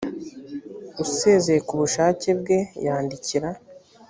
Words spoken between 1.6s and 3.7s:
ku bushake bwe yandikira